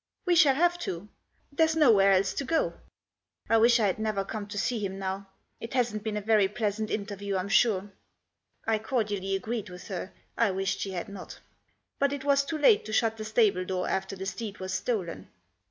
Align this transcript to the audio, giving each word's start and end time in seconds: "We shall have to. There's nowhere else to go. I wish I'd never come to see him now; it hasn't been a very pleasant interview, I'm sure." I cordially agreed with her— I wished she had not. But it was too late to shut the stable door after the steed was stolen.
"We 0.25 0.33
shall 0.35 0.55
have 0.55 0.79
to. 0.79 1.09
There's 1.51 1.75
nowhere 1.75 2.13
else 2.13 2.33
to 2.33 2.43
go. 2.43 2.73
I 3.47 3.57
wish 3.57 3.79
I'd 3.79 3.99
never 3.99 4.25
come 4.25 4.47
to 4.47 4.57
see 4.57 4.79
him 4.83 4.97
now; 4.97 5.27
it 5.59 5.75
hasn't 5.75 6.01
been 6.01 6.17
a 6.17 6.21
very 6.21 6.47
pleasant 6.47 6.89
interview, 6.89 7.35
I'm 7.37 7.49
sure." 7.49 7.91
I 8.65 8.79
cordially 8.79 9.35
agreed 9.35 9.69
with 9.69 9.89
her— 9.89 10.11
I 10.39 10.49
wished 10.49 10.79
she 10.79 10.89
had 10.93 11.07
not. 11.07 11.39
But 11.99 12.13
it 12.13 12.23
was 12.23 12.43
too 12.43 12.57
late 12.57 12.83
to 12.85 12.93
shut 12.93 13.17
the 13.17 13.23
stable 13.25 13.63
door 13.63 13.87
after 13.87 14.15
the 14.15 14.25
steed 14.25 14.57
was 14.57 14.73
stolen. 14.73 15.27